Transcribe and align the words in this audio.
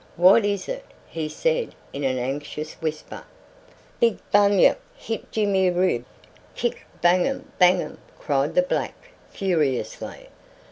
"What 0.15 0.45
is 0.45 0.67
it?" 0.67 0.83
he 1.07 1.29
said 1.29 1.75
in 1.93 2.03
an 2.03 2.17
anxious 2.17 2.73
whisper. 2.81 3.23
"Big 3.99 4.17
bunyip 4.31 4.79
hit 4.97 5.31
Jimmy 5.31 5.69
rib; 5.69 6.05
kick, 6.55 6.85
bangum, 7.03 7.51
bangum!" 7.59 7.99
cried 8.17 8.55
the 8.55 8.63
black 8.63 8.95
furiously. 9.29 10.29